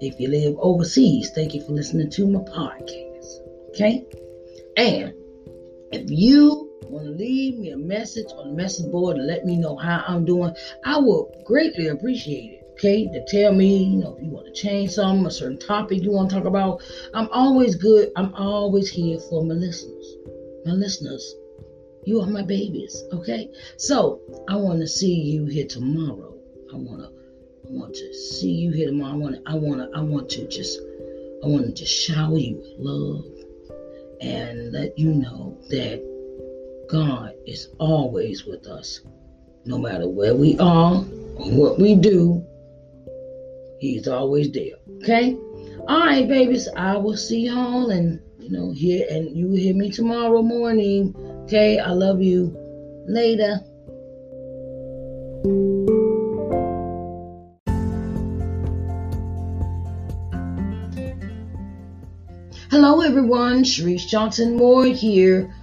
If 0.00 0.18
you 0.18 0.28
live 0.28 0.56
overseas, 0.58 1.32
thank 1.34 1.52
you 1.52 1.60
for 1.66 1.72
listening 1.72 2.10
to 2.12 2.26
my 2.26 2.40
podcast. 2.40 3.26
Okay? 3.68 4.06
And 4.78 5.12
if 5.92 6.10
you 6.10 6.71
want 6.92 7.06
to 7.06 7.12
leave 7.12 7.58
me 7.58 7.70
a 7.70 7.76
message 7.76 8.26
on 8.36 8.50
the 8.50 8.54
message 8.54 8.90
board 8.92 9.16
and 9.16 9.26
let 9.26 9.46
me 9.46 9.56
know 9.56 9.76
how 9.76 10.04
I'm 10.06 10.26
doing, 10.26 10.54
I 10.84 10.98
will 10.98 11.34
greatly 11.46 11.88
appreciate 11.88 12.52
it. 12.52 12.58
Okay, 12.72 13.06
to 13.06 13.24
tell 13.26 13.52
me, 13.52 13.84
you 13.84 13.98
know, 13.98 14.16
if 14.16 14.24
you 14.24 14.30
want 14.30 14.46
to 14.46 14.52
change 14.52 14.92
something, 14.92 15.24
a 15.26 15.30
certain 15.30 15.58
topic 15.58 16.02
you 16.02 16.10
want 16.10 16.30
to 16.30 16.36
talk 16.36 16.46
about, 16.46 16.82
I'm 17.14 17.28
always 17.30 17.76
good. 17.76 18.10
I'm 18.16 18.34
always 18.34 18.90
here 18.90 19.18
for 19.20 19.44
my 19.44 19.54
listeners. 19.54 20.16
My 20.64 20.72
listeners, 20.72 21.34
you 22.04 22.20
are 22.20 22.26
my 22.26 22.42
babies. 22.42 23.04
Okay, 23.12 23.50
so 23.76 24.20
I 24.48 24.56
want 24.56 24.80
to 24.80 24.86
see 24.86 25.14
you 25.14 25.46
here 25.46 25.66
tomorrow. 25.66 26.34
I 26.72 26.76
want 26.76 27.02
to, 27.02 27.08
I 27.08 27.70
want 27.70 27.94
to 27.94 28.14
see 28.14 28.50
you 28.50 28.72
here 28.72 28.88
tomorrow. 28.88 29.12
I 29.12 29.16
want 29.16 29.34
to, 29.36 29.42
I 29.50 29.54
want 29.54 29.80
to, 29.80 29.98
I 29.98 30.00
want 30.00 30.28
to 30.30 30.48
just, 30.48 30.78
I 31.44 31.46
want 31.46 31.66
to 31.66 31.72
just 31.72 31.92
shower 31.92 32.38
you 32.38 32.56
with 32.56 32.74
love 32.78 33.24
and 34.20 34.72
let 34.72 34.98
you 34.98 35.14
know 35.14 35.58
that 35.68 36.11
God 36.88 37.34
is 37.46 37.68
always 37.78 38.44
with 38.44 38.66
us. 38.66 39.00
No 39.64 39.78
matter 39.78 40.08
where 40.08 40.34
we 40.34 40.58
are 40.58 40.96
or 40.96 41.50
what 41.50 41.78
we 41.78 41.94
do, 41.94 42.44
He's 43.80 44.06
always 44.06 44.52
there. 44.52 44.76
Okay? 45.02 45.36
All 45.88 46.00
right, 46.00 46.28
babies. 46.28 46.68
I 46.76 46.96
will 46.96 47.16
see 47.16 47.46
y'all 47.46 47.90
and 47.90 48.20
you 48.38 48.50
know 48.50 48.70
here 48.70 49.06
and 49.10 49.36
you 49.36 49.50
hear 49.52 49.74
me 49.74 49.90
tomorrow 49.90 50.42
morning. 50.42 51.14
Okay, 51.44 51.78
I 51.78 51.90
love 51.90 52.22
you. 52.22 52.56
Later. 53.08 53.60
Hello, 62.70 63.00
everyone. 63.00 63.64
Sharice 63.64 64.06
Johnson 64.06 64.56
Moore 64.56 64.86
here 64.86 65.52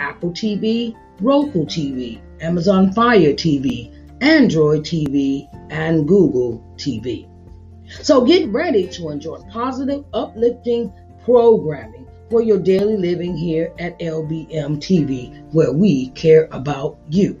Apple 0.00 0.30
TV, 0.30 0.96
Roku 1.20 1.64
TV, 1.66 2.20
Amazon 2.40 2.92
Fire 2.92 3.32
TV, 3.32 3.94
Android 4.20 4.82
TV, 4.82 5.46
and 5.70 6.08
Google 6.08 6.64
TV. 6.76 7.28
So 8.02 8.24
get 8.24 8.48
ready 8.48 8.88
to 8.88 9.10
enjoy 9.10 9.38
positive, 9.50 10.04
uplifting 10.12 10.92
programming 11.24 12.06
for 12.30 12.40
your 12.40 12.58
daily 12.58 12.96
living 12.96 13.36
here 13.36 13.72
at 13.78 13.98
LBM 13.98 14.78
TV, 14.78 15.42
where 15.52 15.72
we 15.72 16.08
care 16.10 16.48
about 16.52 16.98
you. 17.10 17.40